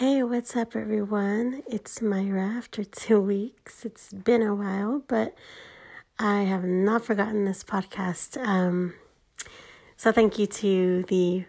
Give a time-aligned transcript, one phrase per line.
[0.00, 1.62] Hey, what's up, everyone?
[1.66, 3.84] It's Myra after two weeks.
[3.84, 5.34] It's been a while, but
[6.18, 8.42] I have not forgotten this podcast.
[8.42, 8.94] Um,
[9.98, 11.44] so, thank you to the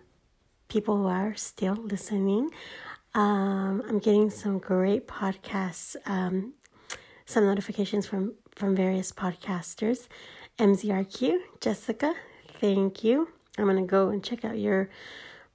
[0.67, 2.49] people who are still listening.
[3.15, 6.51] Um, I'm getting some great podcasts, um,
[7.25, 10.09] some notifications from, from various podcasters.
[10.59, 12.15] MZRQ, Jessica,
[12.59, 13.29] thank you.
[13.57, 14.89] I'm going to go and check out your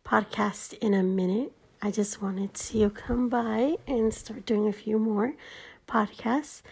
[0.03, 1.53] podcast in a minute.
[1.87, 5.35] I just wanted to come by and start doing a few more
[5.87, 6.63] podcasts.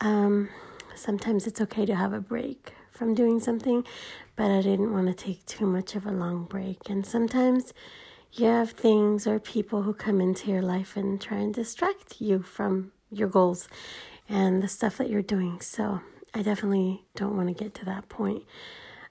[0.00, 0.48] Um,
[0.94, 3.84] sometimes it's okay to have a break from doing something,
[4.34, 6.88] but I didn't want to take too much of a long break.
[6.88, 7.74] And sometimes
[8.32, 12.40] you have things or people who come into your life and try and distract you
[12.40, 13.68] from your goals
[14.26, 15.60] and the stuff that you're doing.
[15.60, 16.00] So
[16.32, 18.44] I definitely don't want to get to that point.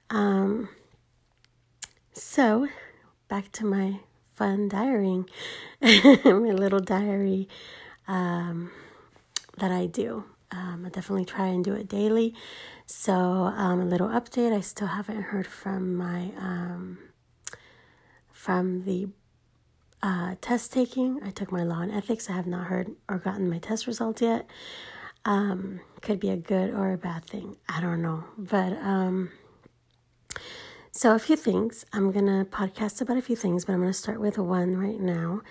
[0.09, 0.69] Um,
[2.13, 2.67] so
[3.27, 3.99] back to my
[4.41, 5.29] fun diarying,
[5.83, 7.47] my little diary
[8.07, 8.71] um,
[9.59, 10.23] that I do.
[10.49, 12.33] Um, I definitely try and do it daily.
[12.87, 14.51] So, um, a little update.
[14.51, 16.97] I still haven't heard from my um,
[18.33, 19.09] from the
[20.01, 21.19] uh, test taking.
[21.23, 22.27] I took my law and ethics.
[22.27, 24.49] I have not heard or gotten my test results yet.
[25.23, 27.57] Um, could be a good or a bad thing.
[27.69, 29.29] I don't know, but um,
[30.93, 31.85] so, a few things.
[31.93, 34.75] I'm going to podcast about a few things, but I'm going to start with one
[34.77, 35.41] right now.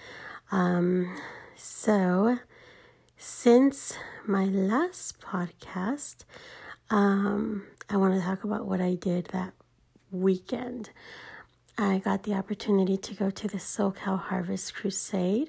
[0.53, 1.17] Um,
[1.57, 2.39] so,
[3.17, 3.97] since
[4.27, 6.25] my last podcast,
[6.91, 9.55] um, I want to talk about what I did that
[10.11, 10.91] weekend.
[11.79, 15.49] I got the opportunity to go to the SoCal Harvest Crusade,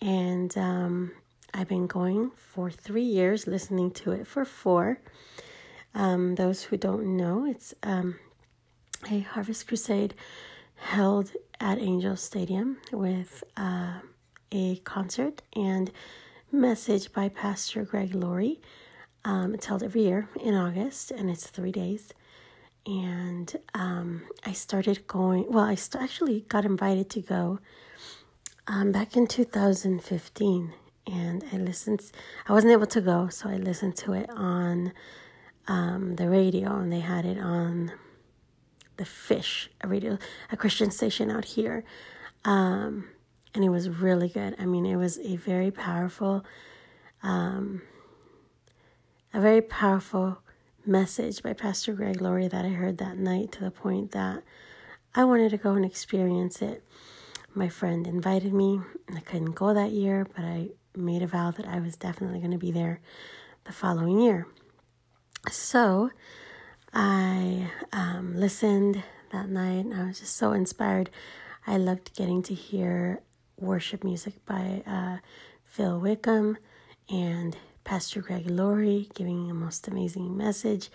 [0.00, 1.10] and um,
[1.52, 5.00] I've been going for three years, listening to it for four.
[5.92, 8.16] Um, those who don't know, it's um,
[9.10, 10.14] a Harvest Crusade
[10.76, 14.00] held at Angel Stadium with uh,
[14.52, 15.90] a concert and
[16.50, 18.60] message by Pastor Greg Laurie.
[19.24, 22.12] Um, it's held every year in August and it's three days.
[22.86, 27.58] And um, I started going, well, I st- actually got invited to go
[28.66, 30.72] um, back in 2015.
[31.06, 32.00] And I listened,
[32.46, 34.92] I wasn't able to go, so I listened to it on
[35.66, 37.92] um, the radio and they had it on
[38.98, 40.18] the Fish, a radio,
[40.52, 41.84] a Christian station out here,
[42.44, 43.08] um,
[43.54, 44.54] and it was really good.
[44.58, 46.44] I mean, it was a very powerful,
[47.22, 47.82] um,
[49.32, 50.38] a very powerful
[50.84, 54.42] message by Pastor Greg Laurie that I heard that night to the point that
[55.14, 56.84] I wanted to go and experience it.
[57.54, 58.80] My friend invited me.
[59.14, 62.52] I couldn't go that year, but I made a vow that I was definitely going
[62.52, 63.00] to be there
[63.64, 64.46] the following year.
[65.50, 66.10] So,
[66.92, 71.10] I um, listened that night and I was just so inspired.
[71.66, 73.20] I loved getting to hear
[73.58, 75.18] worship music by uh,
[75.64, 76.58] Phil Wickham
[77.08, 80.90] and Pastor Greg Laurie giving a most amazing message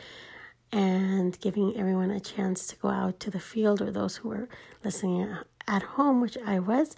[0.72, 4.50] and giving everyone a chance to go out to the field or those who were
[4.84, 5.38] listening
[5.68, 6.96] at home, which I was,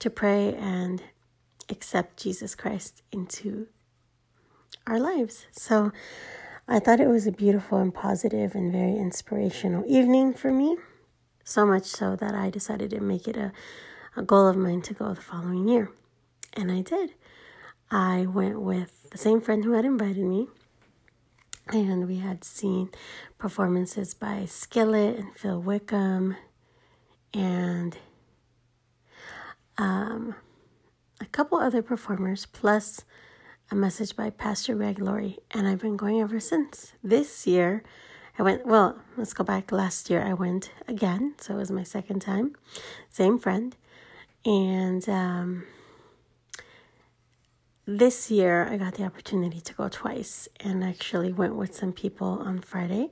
[0.00, 1.02] to pray and
[1.68, 3.68] accept Jesus Christ into
[4.86, 5.46] our lives.
[5.52, 5.92] So,
[6.66, 10.78] I thought it was a beautiful and positive and very inspirational evening for me.
[11.44, 13.52] So much so that I decided to make it a,
[14.16, 15.90] a goal of mine to go the following year.
[16.54, 17.12] And I did.
[17.90, 20.48] I went with the same friend who had invited me.
[21.68, 22.90] And we had seen
[23.36, 26.36] performances by Skillet and Phil Wickham
[27.34, 27.96] and
[29.76, 30.34] um,
[31.20, 33.04] a couple other performers, plus
[33.74, 36.92] a message by Pastor Greg Laurie, and I've been going ever since.
[37.02, 37.82] This year,
[38.38, 39.72] I went, well, let's go back.
[39.72, 42.54] Last year, I went again, so it was my second time.
[43.10, 43.74] Same friend.
[44.44, 45.64] And um,
[47.84, 52.28] this year, I got the opportunity to go twice and actually went with some people
[52.28, 53.10] on Friday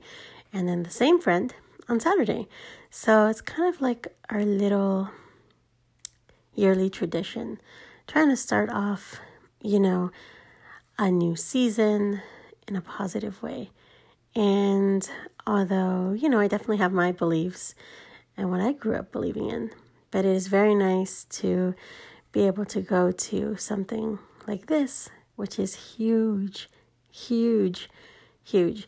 [0.53, 1.53] and then the same friend
[1.89, 2.47] on Saturday.
[2.89, 5.09] So it's kind of like our little
[6.55, 7.59] yearly tradition,
[8.07, 9.19] trying to start off,
[9.61, 10.09] you know,
[10.97, 12.21] a new season
[12.67, 13.71] in a positive way.
[14.35, 15.07] And
[15.45, 17.75] although, you know, I definitely have my beliefs
[18.35, 19.71] and what I grew up believing in,
[20.11, 21.75] but it is very nice to
[22.31, 26.69] be able to go to something like this, which is huge,
[27.11, 27.89] huge,
[28.43, 28.87] huge.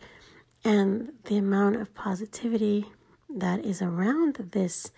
[0.63, 2.87] And the amount of positivity
[3.29, 4.91] that is around this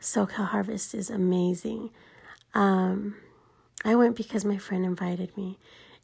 [0.00, 1.90] SoCal Harvest is amazing.
[2.54, 3.16] Um,
[3.84, 5.58] I went because my friend invited me,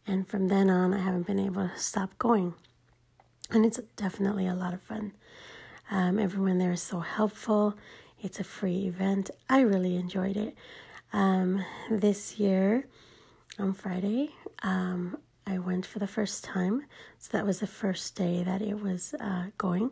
[0.08, 2.54] and from then on, I haven't been able to stop going.
[3.50, 5.12] And it's definitely a lot of fun.
[5.90, 7.76] Um, everyone there is so helpful.
[8.20, 9.30] It's a free event.
[9.48, 10.56] I really enjoyed it.
[11.12, 12.86] Um, this year,
[13.58, 14.30] on Friday,
[14.62, 16.84] um, I went for the first time.
[17.18, 19.90] So that was the first day that it was uh, going.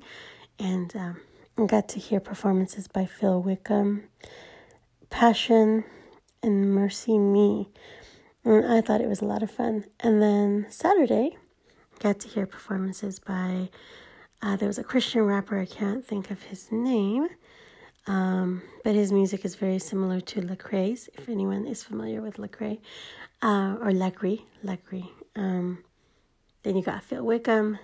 [0.59, 4.05] And um, got to hear performances by Phil Wickham,
[5.11, 5.85] Passion,
[6.43, 7.69] and Mercy Me.
[8.47, 9.85] And I thought it was a lot of fun.
[10.01, 11.37] And then Saturday,
[11.99, 13.71] got to hear performances by
[14.41, 17.27] uh, there was a Christian rapper, I can't think of his name,
[18.07, 22.79] um, but his music is very similar to Lecrae's, if anyone is familiar with Lecrae,
[23.43, 25.09] uh, or Lecrae, Lecrae.
[25.35, 25.83] Um,
[26.63, 27.79] then you got Phil Wickham.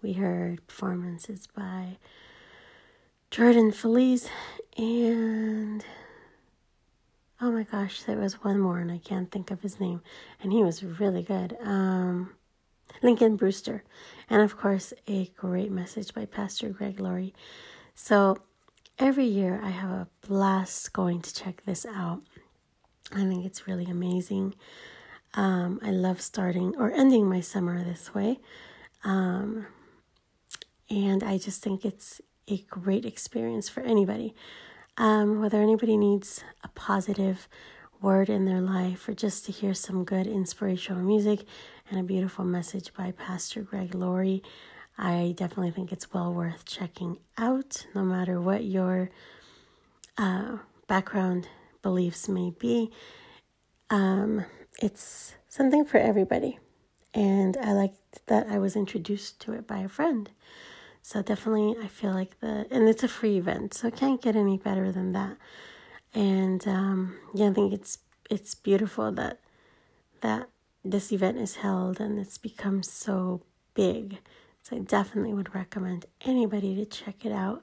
[0.00, 1.96] We heard performances by
[3.32, 4.28] Jordan Feliz
[4.78, 5.84] and
[7.40, 10.02] oh my gosh, there was one more and I can't think of his name,
[10.42, 11.56] and he was really good.
[11.62, 12.30] Um,
[13.02, 13.84] Lincoln Brewster,
[14.30, 17.34] and of course, a great message by Pastor Greg Laurie.
[17.94, 18.38] So
[18.98, 22.22] every year I have a blast going to check this out.
[23.12, 24.54] I think it's really amazing.
[25.34, 28.40] Um, I love starting or ending my summer this way.
[29.04, 29.66] Um,
[30.88, 34.34] and I just think it's a great experience for anybody.
[34.98, 37.48] Um, whether anybody needs a positive
[38.00, 41.44] word in their life or just to hear some good inspirational music
[41.90, 44.42] and a beautiful message by Pastor Greg Laurie.
[44.96, 49.10] I definitely think it's well worth checking out, no matter what your
[50.16, 51.48] uh, background
[51.82, 52.90] beliefs may be.
[53.90, 54.46] Um,
[54.80, 56.58] it's something for everybody.
[57.12, 60.30] And I liked that I was introduced to it by a friend.
[61.06, 64.34] So definitely, I feel like the, and it's a free event, so it can't get
[64.34, 65.36] any better than that.
[66.12, 67.98] And um, yeah, I think it's
[68.28, 69.38] it's beautiful that
[70.22, 70.48] that
[70.84, 73.42] this event is held and it's become so
[73.74, 74.18] big.
[74.64, 77.62] So I definitely would recommend anybody to check it out.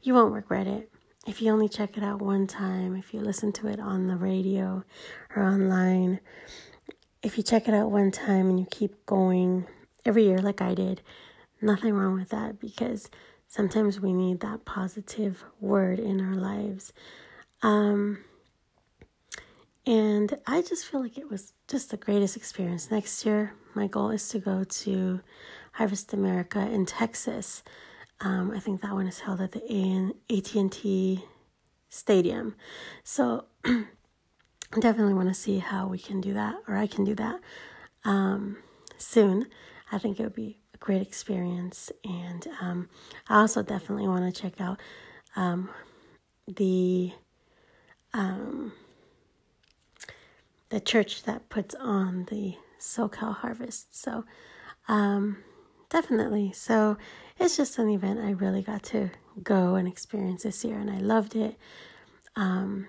[0.00, 0.90] You won't regret it.
[1.26, 4.16] If you only check it out one time, if you listen to it on the
[4.16, 4.82] radio
[5.36, 6.20] or online,
[7.22, 9.66] if you check it out one time and you keep going
[10.06, 11.02] every year like I did,
[11.60, 13.10] nothing wrong with that because
[13.46, 16.92] sometimes we need that positive word in our lives.
[17.62, 18.18] Um,
[19.86, 22.90] and I just feel like it was just the greatest experience.
[22.90, 25.20] Next year, my goal is to go to
[25.72, 27.62] Harvest America in Texas.
[28.20, 29.62] Um, I think that one is held at the
[30.30, 31.24] AT&T
[31.88, 32.54] Stadium.
[33.02, 33.86] So I
[34.80, 37.40] definitely want to see how we can do that, or I can do that
[38.04, 38.58] um,
[38.98, 39.46] soon.
[39.90, 41.90] I think it would be great experience.
[42.04, 42.88] And um,
[43.28, 44.80] I also definitely want to check out
[45.36, 45.70] um,
[46.46, 47.12] the
[48.14, 48.72] um,
[50.70, 53.96] the church that puts on the SoCal Harvest.
[53.96, 54.24] So,
[54.86, 55.38] um,
[55.90, 56.52] definitely.
[56.52, 56.96] So,
[57.38, 59.10] it's just an event I really got to
[59.42, 61.56] go and experience this year, and I loved it.
[62.34, 62.88] Um,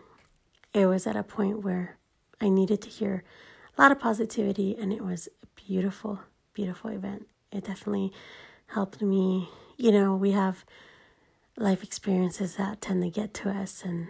[0.74, 1.97] it was at a point where
[2.42, 3.24] I needed to hear
[3.77, 6.19] a lot of positivity, and it was a beautiful,
[6.53, 7.27] beautiful event.
[7.51, 8.11] It definitely
[8.67, 9.49] helped me.
[9.77, 10.65] You know, we have
[11.57, 14.07] life experiences that tend to get to us, and,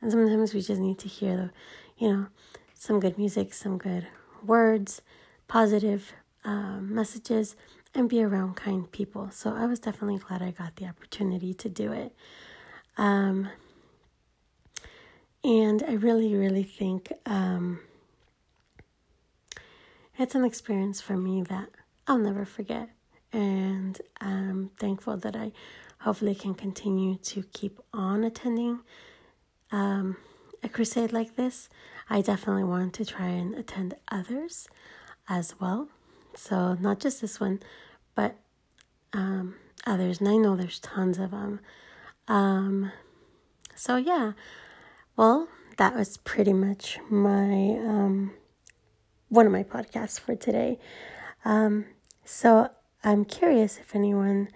[0.00, 1.50] and sometimes we just need to hear the,
[1.96, 2.26] you know,
[2.74, 4.06] some good music, some good
[4.44, 5.02] words,
[5.48, 6.12] positive
[6.44, 7.56] um, messages,
[7.94, 9.30] and be around kind people.
[9.30, 12.14] So I was definitely glad I got the opportunity to do it.
[12.96, 13.48] Um,
[15.44, 17.80] and I really, really think um,
[20.18, 21.68] it's an experience for me that
[22.06, 22.90] I'll never forget.
[23.32, 25.52] And I'm thankful that I
[26.00, 28.80] hopefully can continue to keep on attending
[29.70, 30.16] um,
[30.62, 31.68] a crusade like this.
[32.10, 34.68] I definitely want to try and attend others
[35.28, 35.88] as well.
[36.34, 37.60] So, not just this one,
[38.14, 38.36] but
[39.12, 39.56] um,
[39.86, 40.20] others.
[40.20, 41.60] And I know there's tons of them.
[42.28, 42.92] Um,
[43.74, 44.32] so, yeah.
[45.16, 48.32] Well, that was pretty much my um,
[49.28, 50.78] one of my podcasts for today.
[51.44, 51.86] Um,
[52.24, 52.70] so,
[53.04, 54.48] I'm curious if anyone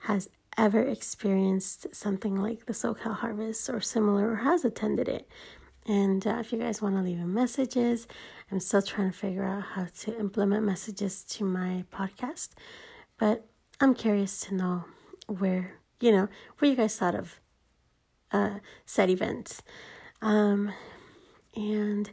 [0.00, 5.28] has ever experienced something like the SoCal Harvest or similar or has attended it.
[5.86, 8.06] And uh, if you guys want to leave messages,
[8.50, 12.50] I'm still trying to figure out how to implement messages to my podcast.
[13.18, 13.46] But
[13.80, 14.84] I'm curious to know
[15.26, 17.40] where, you know, what you guys thought of
[18.30, 19.62] uh, said events.
[20.22, 20.72] Um,
[21.56, 22.10] and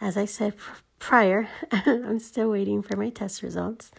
[0.00, 3.90] as I said pr- prior, I'm still waiting for my test results.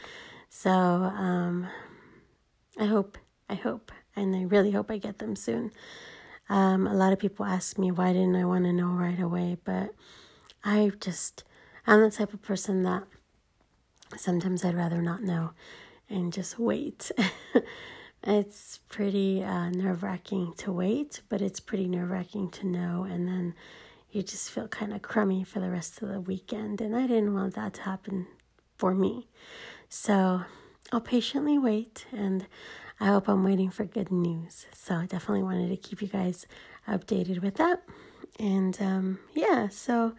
[0.58, 1.68] So um,
[2.80, 3.18] I hope,
[3.50, 5.72] I hope, and I really hope I get them soon.
[6.48, 9.58] Um, a lot of people ask me why didn't I want to know right away,
[9.66, 9.94] but
[10.64, 11.44] I just
[11.86, 13.04] I'm the type of person that
[14.16, 15.52] sometimes I'd rather not know
[16.10, 17.12] and just wait.
[18.24, 23.28] it's pretty uh, nerve wracking to wait, but it's pretty nerve wracking to know, and
[23.28, 23.56] then
[24.10, 26.80] you just feel kind of crummy for the rest of the weekend.
[26.80, 28.28] And I didn't want that to happen
[28.78, 29.28] for me.
[29.98, 30.42] So
[30.92, 32.46] I'll patiently wait and
[33.00, 34.66] I hope I'm waiting for good news.
[34.74, 36.46] So I definitely wanted to keep you guys
[36.86, 37.82] updated with that.
[38.38, 40.14] And um, yeah, so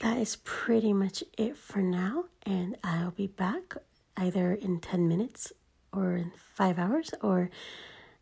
[0.00, 2.24] that is pretty much it for now.
[2.44, 3.76] And I'll be back
[4.16, 5.52] either in 10 minutes
[5.92, 7.50] or in five hours or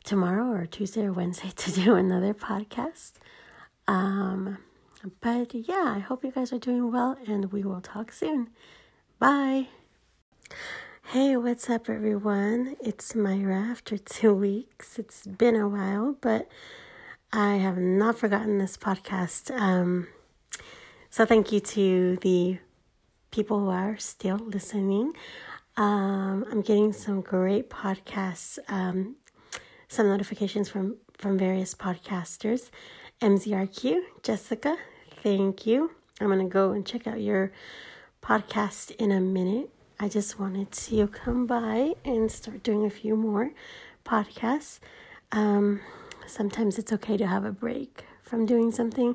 [0.05, 3.13] tomorrow or Tuesday or Wednesday to do another podcast.
[3.89, 4.59] Um,
[5.23, 8.51] but yeah, I hope you guys are doing well and we will talk soon.
[9.19, 9.69] Bye.
[11.51, 12.77] What's up, everyone?
[12.81, 15.01] It's Myra after two weeks.
[15.01, 16.49] It's been a while, but
[17.33, 19.51] I have not forgotten this podcast.
[19.51, 20.07] Um,
[21.11, 22.59] so, thank you to the
[23.33, 25.13] people who are still listening.
[25.77, 29.17] Um, I'm getting some great podcasts, um,
[29.89, 32.71] some notifications from, from various podcasters.
[33.21, 34.77] MZRQ, Jessica,
[35.21, 35.91] thank you.
[36.21, 37.51] I'm going to go and check out your
[38.23, 39.71] podcast in a minute.
[40.03, 43.51] I just wanted to come by and start doing a few more
[44.03, 44.81] podcasts.
[45.31, 45.83] Um,
[46.27, 49.15] sometimes it's okay to have a break from doing something,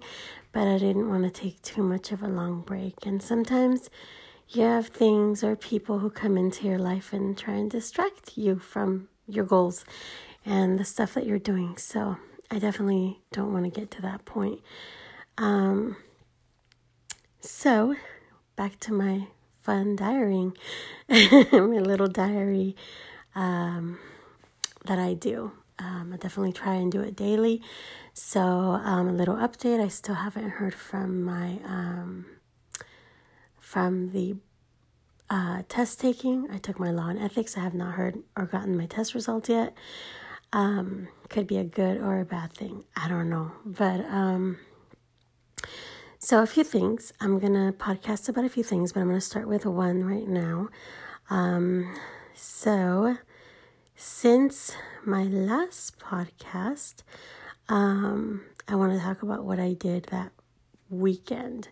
[0.52, 3.04] but I didn't want to take too much of a long break.
[3.04, 3.90] And sometimes
[4.50, 8.60] you have things or people who come into your life and try and distract you
[8.60, 9.86] from your goals
[10.46, 11.78] and the stuff that you're doing.
[11.78, 12.18] So
[12.52, 14.60] I definitely don't want to get to that point.
[15.40, 15.98] Um,
[17.42, 17.96] so
[18.56, 19.30] back to my
[19.66, 20.56] fun diarying,
[21.10, 22.76] my little diary
[23.34, 23.98] um,
[24.86, 25.52] that I do.
[25.80, 27.62] Um, I definitely try and do it daily.
[28.14, 29.84] So, um, a little update.
[29.84, 32.26] I still haven't heard from my um,
[33.60, 34.38] from the
[35.30, 36.48] uh, test taking.
[36.52, 37.58] I took my law and ethics.
[37.58, 39.74] I have not heard or gotten my test results yet.
[40.54, 42.86] Um, could be a good or a bad thing.
[42.96, 44.60] I don't know, but um,
[46.20, 47.12] so, a few things.
[47.20, 50.04] I'm going to podcast about a few things, but I'm going to start with one
[50.04, 50.70] right now.
[51.30, 51.94] Um,
[52.34, 53.18] so,
[53.96, 57.04] since my last podcast,
[57.70, 60.32] um, I want to talk about what I did that
[60.90, 61.68] weekend.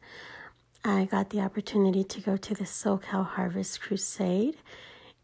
[0.83, 4.57] I got the opportunity to go to the SoCal Harvest Crusade,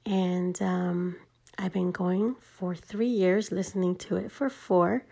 [0.06, 1.18] and um,
[1.58, 5.04] I've been going for three years, listening to it for four.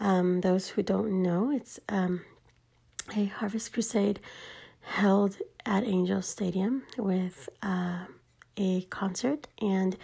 [0.00, 2.22] Um, those who don't know, it's um,
[3.16, 4.20] a Harvest Crusade
[4.82, 5.36] held
[5.66, 8.04] at Angel Stadium with uh,
[8.56, 9.96] a concert and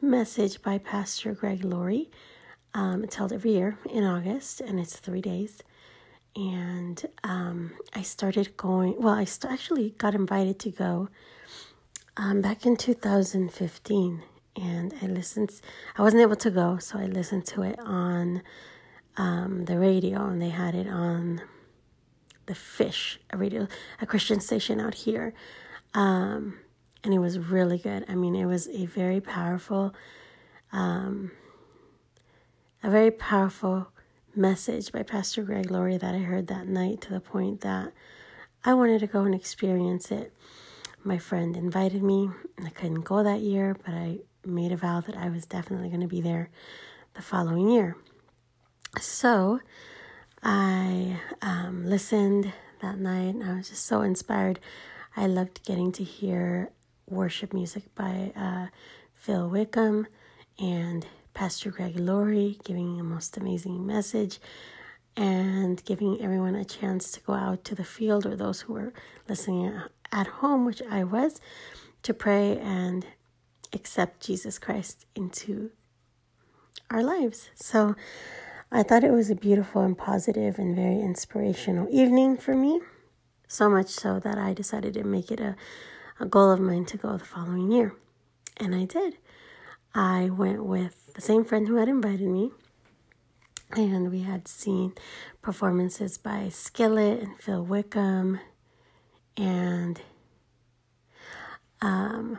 [0.00, 2.10] message by Pastor Greg Laurie.
[2.72, 5.62] Um, it's held every year in August and it's three days.
[6.36, 11.08] And um, I started going, well, I st- actually got invited to go
[12.16, 14.22] um, back in 2015.
[14.56, 15.60] And I listened,
[15.96, 18.42] I wasn't able to go, so I listened to it on
[19.16, 21.40] um, the radio and they had it on
[22.46, 23.66] the Fish, a radio,
[24.00, 25.34] a Christian station out here,
[25.94, 26.58] um,
[27.02, 28.04] and it was really good.
[28.08, 29.94] I mean, it was a very powerful,
[30.72, 31.30] um,
[32.82, 33.88] a very powerful
[34.36, 37.92] message by Pastor Greg Laurie that I heard that night to the point that
[38.64, 40.32] I wanted to go and experience it.
[41.04, 42.30] My friend invited me.
[42.64, 46.00] I couldn't go that year, but I made a vow that I was definitely going
[46.00, 46.50] to be there
[47.14, 47.96] the following year.
[49.00, 49.60] So,
[50.44, 54.60] I um, listened that night and I was just so inspired.
[55.16, 56.70] I loved getting to hear
[57.08, 58.66] worship music by uh,
[59.14, 60.06] Phil Wickham
[60.58, 64.38] and Pastor Greg Laurie giving a most amazing message
[65.16, 68.92] and giving everyone a chance to go out to the field or those who were
[69.26, 69.80] listening
[70.12, 71.40] at home, which I was,
[72.02, 73.06] to pray and
[73.72, 75.70] accept Jesus Christ into
[76.90, 77.48] our lives.
[77.54, 77.96] So
[78.70, 82.80] I thought it was a beautiful and positive and very inspirational evening for me.
[83.46, 85.54] So much so that I decided to make it a,
[86.18, 87.94] a goal of mine to go the following year.
[88.56, 89.18] And I did.
[89.94, 92.50] I went with the same friend who had invited me,
[93.76, 94.94] and we had seen
[95.40, 98.40] performances by Skillet and Phil Wickham
[99.36, 100.00] and
[101.80, 102.38] um,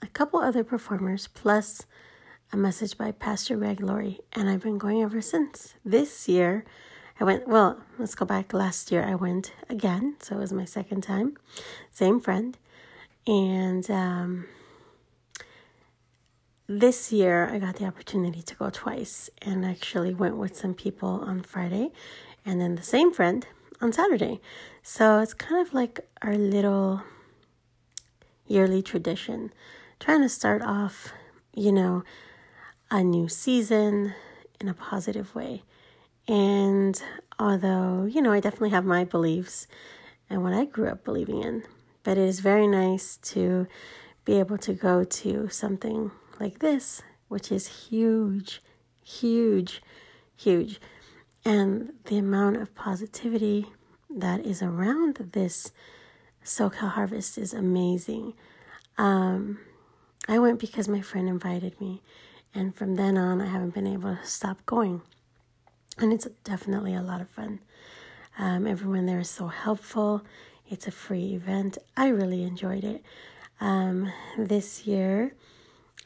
[0.00, 1.84] a couple other performers, plus
[2.52, 5.74] a message by Pastor Greg Laurie, and I've been going ever since.
[5.86, 6.66] This year,
[7.18, 8.52] I went, well, let's go back.
[8.52, 11.38] Last year, I went again, so it was my second time.
[11.90, 12.58] Same friend.
[13.26, 14.48] And um,
[16.66, 21.08] this year, I got the opportunity to go twice and actually went with some people
[21.08, 21.90] on Friday
[22.44, 23.46] and then the same friend
[23.80, 24.42] on Saturday.
[24.82, 27.02] So it's kind of like our little
[28.46, 29.54] yearly tradition,
[29.98, 31.14] trying to start off,
[31.54, 32.04] you know,
[32.92, 34.12] a new season
[34.60, 35.62] in a positive way.
[36.28, 37.02] And
[37.38, 39.66] although, you know, I definitely have my beliefs
[40.28, 41.62] and what I grew up believing in,
[42.02, 43.66] but it is very nice to
[44.26, 48.62] be able to go to something like this, which is huge,
[49.02, 49.82] huge,
[50.36, 50.78] huge.
[51.46, 53.66] And the amount of positivity
[54.14, 55.72] that is around this
[56.44, 58.34] SoCal Harvest is amazing.
[58.98, 59.60] Um,
[60.28, 62.02] I went because my friend invited me,
[62.54, 65.02] and from then on, I haven't been able to stop going.
[65.98, 67.60] And it's definitely a lot of fun.
[68.38, 70.22] Um, everyone there is so helpful.
[70.68, 71.78] It's a free event.
[71.96, 73.02] I really enjoyed it.
[73.60, 75.34] Um, this year,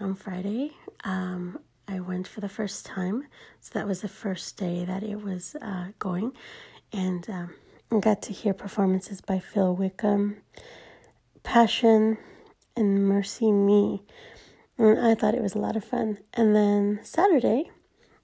[0.01, 0.73] on Friday,
[1.05, 3.27] um, I went for the first time.
[3.61, 6.33] So that was the first day that it was uh, going.
[6.93, 7.55] And um,
[7.91, 10.39] I got to hear performances by Phil Wickham,
[11.43, 12.19] Passion,
[12.77, 14.01] and MercyMe.
[14.79, 16.19] And I thought it was a lot of fun.
[16.35, 17.71] And then Saturday,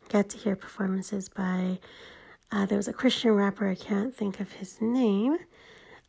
[0.08, 1.78] got to hear performances by
[2.50, 3.68] uh, there was a Christian rapper.
[3.68, 5.38] I can't think of his name,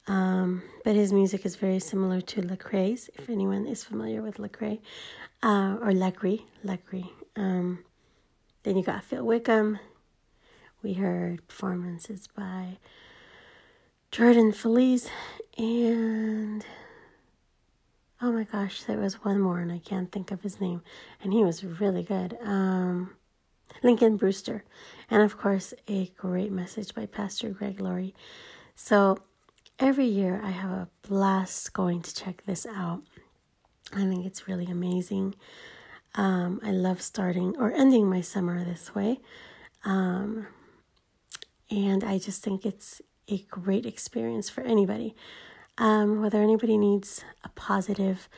[0.07, 3.09] um, but his music is very similar to Lecrae's.
[3.15, 4.79] If anyone is familiar with Lecrae
[5.41, 7.09] uh, or Lecrae, Lecrae.
[7.37, 7.79] Um,
[8.63, 9.79] then you got Phil Wickham.
[10.81, 12.77] We heard performances by
[14.11, 15.09] Jordan Feliz
[15.57, 16.65] and
[18.21, 20.81] oh my gosh, there was one more and I can't think of his name,
[21.21, 22.37] and he was really good.
[22.43, 23.15] Um,
[23.81, 24.63] Lincoln Brewster,
[25.09, 28.15] and of course, a great message by Pastor Greg Laurie.
[28.75, 29.17] So
[29.79, 33.01] every year I have a blast going to check this out.
[33.91, 35.35] I think it's really amazing.
[36.15, 39.19] Um, I love starting or ending my summer this way.
[39.83, 40.47] Um,
[41.69, 45.15] and I just think it's a great experience for anybody.
[45.77, 48.29] Um, whether anybody needs a positive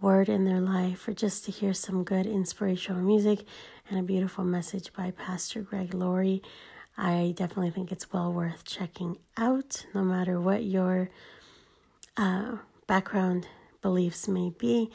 [0.00, 3.44] word in their life or just to hear some good inspirational music
[3.88, 6.42] and a beautiful message by Pastor Greg Laurie,
[6.98, 11.08] I definitely think it's well worth checking out, no matter what your
[12.18, 12.56] uh,
[12.86, 13.46] background
[13.80, 14.90] beliefs may be.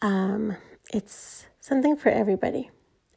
[0.00, 0.56] Um,
[0.92, 2.70] it's something for everybody.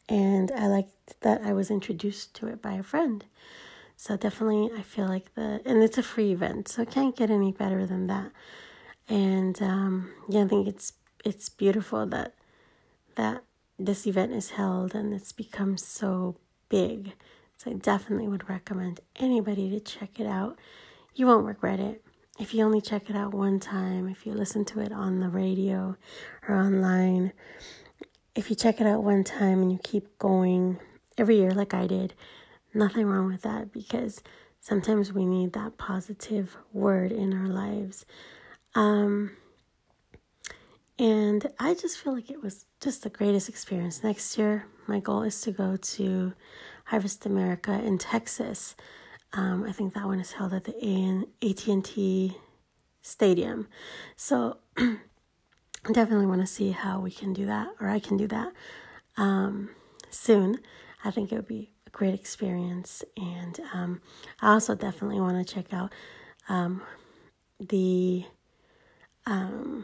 [0.10, 3.24] And I liked that I was introduced to it by a friend.
[4.00, 7.32] So definitely, I feel like the and it's a free event, so it can't get
[7.32, 8.32] any better than that.
[9.10, 10.94] And um, yeah, I think it's
[11.26, 12.36] it's beautiful that
[13.16, 13.44] that
[13.80, 16.36] this event is held and it's become so
[16.70, 17.14] big.
[17.58, 20.60] So I definitely would recommend anybody to check it out.
[21.16, 22.04] You won't regret it.
[22.40, 25.30] If you only check it out one time, if you listen to it on the
[25.30, 25.98] radio
[26.48, 27.34] or online,
[28.36, 30.78] if you check it out one time and you keep going
[31.18, 32.14] every year like I did,
[32.78, 34.22] Nothing wrong with that because
[34.60, 38.06] sometimes we need that positive word in our lives.
[38.76, 39.32] Um,
[41.00, 44.04] and I just feel like it was just the greatest experience.
[44.04, 46.34] Next year, my goal is to go to
[46.86, 48.76] Harvest America in Texas.
[49.34, 52.38] Um, I think that one is held at the AT&T
[53.02, 53.68] Stadium.
[54.16, 54.98] So I
[55.94, 58.54] definitely want to see how we can do that, or I can do that
[59.18, 59.72] um,
[60.12, 60.60] soon.
[61.04, 63.04] I think it would be great experience.
[63.18, 64.02] And um,
[64.40, 65.92] I also definitely want to check out
[66.48, 66.84] um,
[67.60, 68.24] the
[69.26, 69.84] um,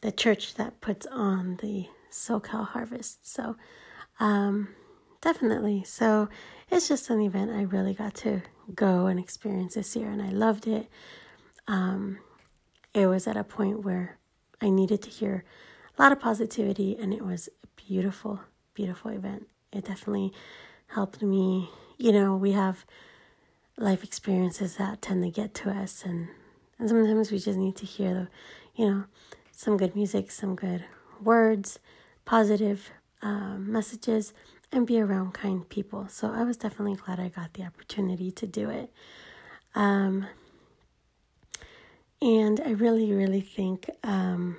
[0.00, 3.30] the church that puts on the SoCal Harvest.
[3.30, 3.56] So
[4.18, 4.68] um,
[5.20, 5.84] definitely.
[5.84, 6.28] So
[6.70, 8.40] it's just an event I really got to
[8.74, 10.88] go and experience this year, and I loved it.
[11.68, 12.18] Um,
[12.94, 14.18] it was at a point where
[14.62, 15.44] I needed to hear
[15.98, 18.40] a lot of positivity, and it was a beautiful,
[18.74, 20.32] beautiful event it definitely
[20.88, 21.70] helped me.
[21.98, 22.84] You know, we have
[23.78, 26.28] life experiences that tend to get to us, and,
[26.78, 28.28] and sometimes we just need to hear the,
[28.74, 29.04] you know,
[29.52, 30.84] some good music, some good
[31.22, 31.78] words,
[32.24, 32.90] positive
[33.22, 34.32] um, messages,
[34.72, 36.08] and be around kind people.
[36.08, 38.92] So I was definitely glad I got the opportunity to do it.
[39.74, 40.26] Um,
[42.20, 44.56] and I really, really think um,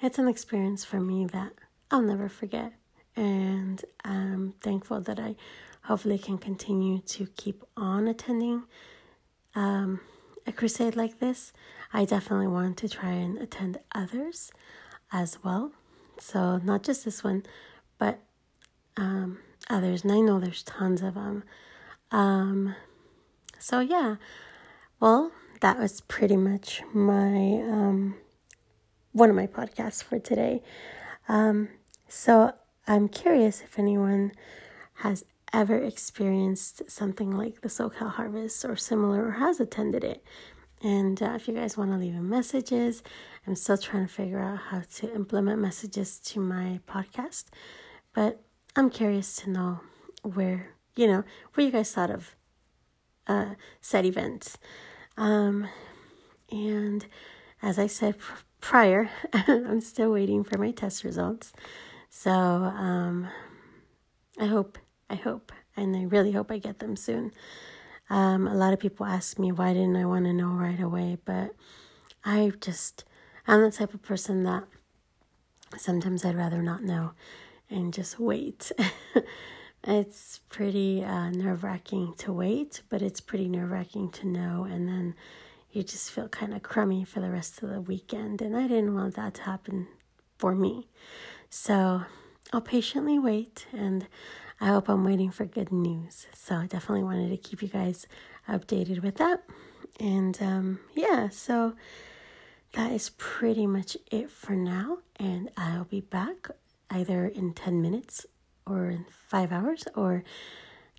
[0.00, 1.52] it's an experience for me that
[1.92, 2.72] I'll never forget.
[3.14, 5.36] And I'm thankful that I
[5.84, 8.62] hopefully can continue to keep on attending
[9.54, 10.00] um,
[10.46, 11.52] a crusade like this.
[11.92, 14.50] I definitely want to try and attend others
[15.12, 15.72] as well.
[16.18, 17.42] So, not just this one,
[17.98, 18.20] but
[18.96, 20.02] um, others.
[20.02, 21.44] And I know there's tons of them.
[22.10, 22.74] Um,
[23.58, 24.16] so, yeah.
[24.98, 28.14] Well, that was pretty much my um,
[29.12, 30.62] one of my podcasts for today.
[31.28, 31.68] Um,
[32.14, 32.52] so
[32.86, 34.32] I'm curious if anyone
[34.96, 40.22] has ever experienced something like the SoCal Harvest or similar or has attended it.
[40.82, 43.02] And uh, if you guys want to leave messages,
[43.46, 47.46] I'm still trying to figure out how to implement messages to my podcast.
[48.12, 48.42] But
[48.76, 49.80] I'm curious to know
[50.22, 52.36] where, you know, what you guys thought of
[53.26, 54.58] uh, said events.
[55.16, 55.66] Um,
[56.50, 57.06] and
[57.62, 61.54] as I said pr- prior, I'm still waiting for my test results.
[62.14, 63.26] So um,
[64.38, 64.76] I hope,
[65.08, 67.32] I hope, and I really hope I get them soon.
[68.10, 71.16] Um, a lot of people ask me why didn't I want to know right away,
[71.24, 71.52] but
[72.22, 73.06] I just,
[73.46, 74.64] I'm the type of person that
[75.78, 77.12] sometimes I'd rather not know
[77.70, 78.70] and just wait.
[79.84, 84.86] it's pretty uh, nerve wracking to wait, but it's pretty nerve wracking to know, and
[84.86, 85.14] then
[85.70, 88.42] you just feel kind of crummy for the rest of the weekend.
[88.42, 89.88] And I didn't want that to happen
[90.36, 90.88] for me.
[91.54, 92.00] So
[92.50, 94.06] I'll patiently wait, and
[94.58, 96.26] I hope I'm waiting for good news.
[96.32, 98.06] So I definitely wanted to keep you guys
[98.48, 99.42] updated with that.
[100.00, 101.74] And um, yeah, so
[102.72, 105.00] that is pretty much it for now.
[105.16, 106.48] And I'll be back
[106.88, 108.24] either in 10 minutes
[108.66, 110.24] or in five hours or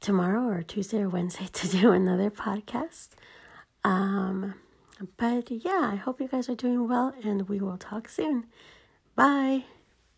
[0.02, 3.10] tomorrow or Tuesday or Wednesday to do another podcast.
[3.84, 4.54] Um,
[5.18, 8.46] but yeah, I hope you guys are doing well and we will talk soon.
[9.16, 9.64] Bye.